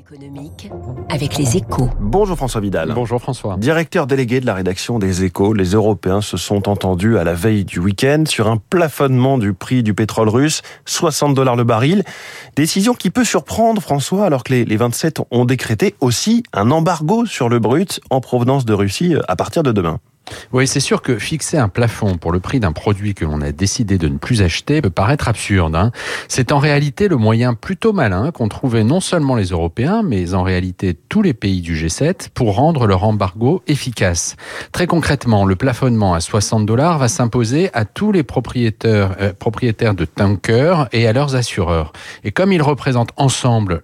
économique 0.00 0.70
avec 1.10 1.36
les 1.36 1.58
échos. 1.58 1.90
Bonjour 2.00 2.36
François 2.36 2.60
Vidal. 2.60 2.92
Bonjour 2.94 3.20
François. 3.20 3.56
Directeur 3.58 4.06
délégué 4.06 4.40
de 4.40 4.46
la 4.46 4.54
rédaction 4.54 4.98
des 4.98 5.24
échos, 5.24 5.52
les 5.52 5.72
Européens 5.72 6.22
se 6.22 6.38
sont 6.38 6.68
entendus 6.68 7.18
à 7.18 7.24
la 7.24 7.34
veille 7.34 7.66
du 7.66 7.80
week-end 7.80 8.24
sur 8.26 8.48
un 8.48 8.56
plafonnement 8.56 9.36
du 9.36 9.52
prix 9.52 9.82
du 9.82 9.92
pétrole 9.92 10.30
russe, 10.30 10.62
60 10.86 11.34
dollars 11.34 11.56
le 11.56 11.64
baril. 11.64 12.02
Décision 12.56 12.94
qui 12.94 13.10
peut 13.10 13.24
surprendre 13.24 13.82
François 13.82 14.24
alors 14.24 14.42
que 14.42 14.54
les, 14.54 14.64
les 14.64 14.76
27 14.76 15.20
ont 15.30 15.44
décrété 15.44 15.94
aussi 16.00 16.44
un 16.54 16.70
embargo 16.70 17.26
sur 17.26 17.50
le 17.50 17.58
brut 17.58 18.00
en 18.08 18.20
provenance 18.20 18.64
de 18.64 18.72
Russie 18.72 19.14
à 19.28 19.36
partir 19.36 19.62
de 19.62 19.72
demain. 19.72 20.00
Oui, 20.52 20.66
c'est 20.66 20.80
sûr 20.80 21.02
que 21.02 21.18
fixer 21.18 21.58
un 21.58 21.68
plafond 21.68 22.16
pour 22.16 22.32
le 22.32 22.40
prix 22.40 22.60
d'un 22.60 22.72
produit 22.72 23.14
que 23.14 23.24
l'on 23.24 23.40
a 23.40 23.52
décidé 23.52 23.98
de 23.98 24.08
ne 24.08 24.18
plus 24.18 24.42
acheter 24.42 24.80
peut 24.80 24.90
paraître 24.90 25.28
absurde. 25.28 25.74
Hein. 25.74 25.92
C'est 26.28 26.52
en 26.52 26.58
réalité 26.58 27.08
le 27.08 27.16
moyen 27.16 27.54
plutôt 27.54 27.92
malin 27.92 28.30
qu'ont 28.30 28.48
trouvé 28.48 28.84
non 28.84 29.00
seulement 29.00 29.36
les 29.36 29.46
Européens, 29.46 30.02
mais 30.02 30.34
en 30.34 30.42
réalité 30.42 30.96
tous 31.08 31.22
les 31.22 31.34
pays 31.34 31.60
du 31.60 31.76
G7 31.76 32.28
pour 32.34 32.54
rendre 32.54 32.86
leur 32.86 33.04
embargo 33.04 33.62
efficace. 33.66 34.36
Très 34.72 34.86
concrètement, 34.86 35.44
le 35.44 35.56
plafonnement 35.56 36.14
à 36.14 36.20
60 36.20 36.66
dollars 36.66 36.98
va 36.98 37.08
s'imposer 37.08 37.70
à 37.74 37.84
tous 37.84 38.12
les 38.12 38.22
propriétaires, 38.22 39.16
euh, 39.20 39.32
propriétaires 39.32 39.94
de 39.94 40.04
tankers 40.04 40.88
et 40.92 41.06
à 41.06 41.12
leurs 41.12 41.36
assureurs. 41.36 41.92
Et 42.24 42.32
comme 42.32 42.52
ils 42.52 42.62
représentent 42.62 43.12
ensemble 43.16 43.82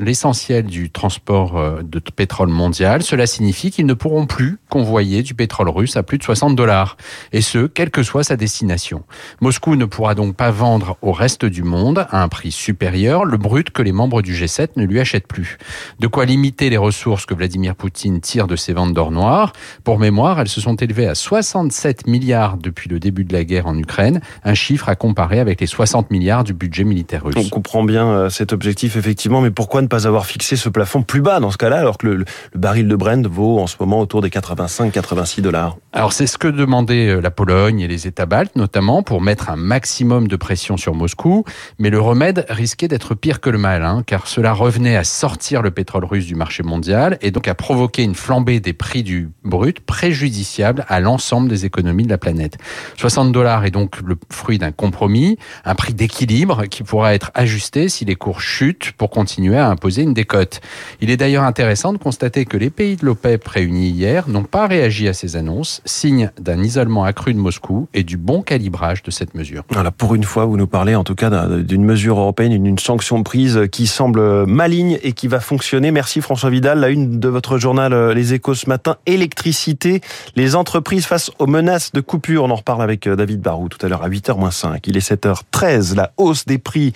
l'essentiel 0.00 0.66
du 0.66 0.90
transport 0.90 1.58
euh, 1.58 1.82
de 1.82 1.98
pétrole 1.98 2.48
mondial, 2.48 3.02
cela 3.02 3.26
signifie 3.26 3.70
qu'ils 3.70 3.86
ne 3.86 3.94
pourront 3.94 4.26
plus 4.26 4.58
convoyer 4.68 5.22
du 5.22 5.34
pétrole 5.34 5.68
russe 5.68 5.79
à 5.96 6.02
plus 6.02 6.18
de 6.18 6.22
60 6.22 6.56
dollars, 6.56 6.96
et 7.32 7.40
ce, 7.40 7.66
quelle 7.66 7.90
que 7.90 8.02
soit 8.02 8.24
sa 8.24 8.36
destination. 8.36 9.04
Moscou 9.40 9.76
ne 9.76 9.84
pourra 9.84 10.14
donc 10.14 10.36
pas 10.36 10.50
vendre 10.50 10.96
au 11.02 11.12
reste 11.12 11.44
du 11.44 11.62
monde, 11.62 12.06
à 12.10 12.22
un 12.22 12.28
prix 12.28 12.52
supérieur, 12.52 13.24
le 13.24 13.36
brut 13.36 13.70
que 13.70 13.82
les 13.82 13.92
membres 13.92 14.22
du 14.22 14.34
G7 14.34 14.70
ne 14.76 14.84
lui 14.84 15.00
achètent 15.00 15.26
plus. 15.26 15.58
De 15.98 16.06
quoi 16.06 16.24
limiter 16.24 16.70
les 16.70 16.76
ressources 16.76 17.26
que 17.26 17.34
Vladimir 17.34 17.74
Poutine 17.74 18.20
tire 18.20 18.46
de 18.46 18.56
ses 18.56 18.72
ventes 18.72 18.94
d'or 18.94 19.10
noir. 19.10 19.52
Pour 19.84 19.98
mémoire, 19.98 20.40
elles 20.40 20.48
se 20.48 20.60
sont 20.60 20.76
élevées 20.76 21.06
à 21.06 21.14
67 21.14 22.06
milliards 22.06 22.56
depuis 22.56 22.88
le 22.88 22.98
début 22.98 23.24
de 23.24 23.32
la 23.32 23.44
guerre 23.44 23.66
en 23.66 23.76
Ukraine, 23.76 24.20
un 24.44 24.54
chiffre 24.54 24.88
à 24.88 24.96
comparer 24.96 25.40
avec 25.40 25.60
les 25.60 25.66
60 25.66 26.10
milliards 26.10 26.44
du 26.44 26.52
budget 26.52 26.84
militaire 26.84 27.24
russe. 27.24 27.34
On 27.36 27.48
comprend 27.48 27.84
bien 27.84 28.08
euh, 28.08 28.30
cet 28.30 28.52
objectif, 28.52 28.96
effectivement, 28.96 29.40
mais 29.40 29.50
pourquoi 29.50 29.82
ne 29.82 29.86
pas 29.86 30.06
avoir 30.06 30.26
fixé 30.26 30.56
ce 30.56 30.68
plafond 30.68 31.02
plus 31.02 31.22
bas 31.22 31.40
dans 31.40 31.50
ce 31.50 31.58
cas-là, 31.58 31.78
alors 31.78 31.98
que 31.98 32.06
le, 32.06 32.16
le 32.16 32.24
baril 32.54 32.88
de 32.88 32.96
Brent 32.96 33.26
vaut 33.26 33.58
en 33.58 33.66
ce 33.66 33.76
moment 33.80 34.00
autour 34.00 34.20
des 34.20 34.28
85-86 34.28 35.40
dollars? 35.40 35.69
Alors 35.92 36.12
c'est 36.12 36.28
ce 36.28 36.38
que 36.38 36.46
demandait 36.46 37.08
euh, 37.08 37.20
la 37.20 37.32
Pologne 37.32 37.80
et 37.80 37.88
les 37.88 38.06
États 38.06 38.24
baltes 38.24 38.54
notamment 38.54 39.02
pour 39.02 39.20
mettre 39.20 39.50
un 39.50 39.56
maximum 39.56 40.28
de 40.28 40.36
pression 40.36 40.76
sur 40.76 40.94
Moscou, 40.94 41.44
mais 41.80 41.90
le 41.90 42.00
remède 42.00 42.46
risquait 42.48 42.86
d'être 42.86 43.16
pire 43.16 43.40
que 43.40 43.50
le 43.50 43.58
mal, 43.58 43.84
hein, 43.84 44.04
car 44.06 44.28
cela 44.28 44.52
revenait 44.52 44.96
à 44.96 45.02
sortir 45.02 45.62
le 45.62 45.72
pétrole 45.72 46.04
russe 46.04 46.26
du 46.26 46.36
marché 46.36 46.62
mondial 46.62 47.18
et 47.22 47.32
donc 47.32 47.48
à 47.48 47.56
provoquer 47.56 48.04
une 48.04 48.14
flambée 48.14 48.60
des 48.60 48.72
prix 48.72 49.02
du 49.02 49.30
brut 49.44 49.80
préjudiciable 49.80 50.84
à 50.88 51.00
l'ensemble 51.00 51.48
des 51.48 51.64
économies 51.66 52.04
de 52.04 52.10
la 52.10 52.18
planète. 52.18 52.58
60 52.96 53.32
dollars 53.32 53.64
est 53.64 53.72
donc 53.72 54.00
le 54.00 54.16
fruit 54.30 54.58
d'un 54.58 54.72
compromis, 54.72 55.38
un 55.64 55.74
prix 55.74 55.92
d'équilibre 55.92 56.66
qui 56.66 56.84
pourra 56.84 57.14
être 57.14 57.32
ajusté 57.34 57.88
si 57.88 58.04
les 58.04 58.14
cours 58.14 58.40
chutent 58.40 58.92
pour 58.96 59.10
continuer 59.10 59.58
à 59.58 59.68
imposer 59.68 60.02
une 60.02 60.14
décote. 60.14 60.60
Il 61.00 61.10
est 61.10 61.16
d'ailleurs 61.16 61.44
intéressant 61.44 61.92
de 61.92 61.98
constater 61.98 62.44
que 62.44 62.56
les 62.56 62.70
pays 62.70 62.94
de 62.94 63.04
l'OPEP 63.04 63.46
réunis 63.46 63.88
hier 63.88 64.28
n'ont 64.28 64.44
pas 64.44 64.68
réagi 64.68 65.08
à 65.08 65.14
ces 65.14 65.34
annonces 65.34 65.59
signe 65.64 66.30
d'un 66.40 66.62
isolement 66.62 67.04
accru 67.04 67.34
de 67.34 67.38
Moscou 67.38 67.88
et 67.94 68.02
du 68.02 68.16
bon 68.16 68.42
calibrage 68.42 69.02
de 69.02 69.10
cette 69.10 69.34
mesure. 69.34 69.64
Voilà, 69.70 69.90
pour 69.90 70.14
une 70.14 70.24
fois, 70.24 70.44
vous 70.44 70.56
nous 70.56 70.66
parlez 70.66 70.94
en 70.94 71.04
tout 71.04 71.14
cas 71.14 71.30
d'une 71.46 71.84
mesure 71.84 72.18
européenne, 72.18 72.62
d'une 72.62 72.78
sanction 72.78 73.22
prise 73.22 73.60
qui 73.70 73.86
semble 73.86 74.46
maligne 74.46 74.98
et 75.02 75.12
qui 75.12 75.28
va 75.28 75.40
fonctionner. 75.40 75.90
Merci 75.90 76.20
François 76.20 76.50
Vidal. 76.50 76.80
La 76.80 76.88
une 76.88 77.20
de 77.20 77.28
votre 77.28 77.58
journal 77.58 77.92
euh, 77.92 78.14
Les 78.14 78.34
Échos 78.34 78.54
ce 78.54 78.68
matin, 78.68 78.96
électricité, 79.06 80.00
les 80.36 80.56
entreprises 80.56 81.06
face 81.06 81.30
aux 81.38 81.46
menaces 81.46 81.92
de 81.92 82.00
coupure. 82.00 82.44
On 82.44 82.50
en 82.50 82.56
reparle 82.56 82.82
avec 82.82 83.06
euh, 83.06 83.16
David 83.16 83.40
Barou 83.40 83.68
tout 83.68 83.84
à 83.84 83.88
l'heure 83.88 84.02
à 84.02 84.08
8h-5. 84.08 84.80
Il 84.86 84.96
est 84.96 85.10
7h13. 85.10 85.94
La 85.94 86.12
hausse 86.16 86.46
des 86.46 86.58
prix, 86.58 86.92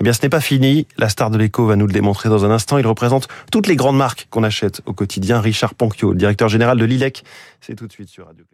eh 0.00 0.04
bien 0.04 0.12
ce 0.12 0.22
n'est 0.22 0.28
pas 0.28 0.40
fini. 0.40 0.86
La 0.96 1.08
star 1.08 1.30
de 1.30 1.38
l'écho 1.38 1.66
va 1.66 1.76
nous 1.76 1.86
le 1.86 1.92
démontrer 1.92 2.28
dans 2.28 2.44
un 2.44 2.50
instant. 2.50 2.78
Il 2.78 2.86
représente 2.86 3.28
toutes 3.50 3.66
les 3.66 3.76
grandes 3.76 3.96
marques 3.96 4.26
qu'on 4.30 4.42
achète 4.42 4.82
au 4.86 4.92
quotidien. 4.92 5.40
Richard 5.40 5.74
Ponquio, 5.74 6.12
le 6.12 6.18
directeur 6.18 6.48
général 6.48 6.78
de 6.78 6.84
l'ILEC, 6.84 7.24
c'est 7.60 7.74
tout 7.74 7.86
de 7.86 7.92
suite 7.92 7.95
sur 8.04 8.26
Radio 8.26 8.44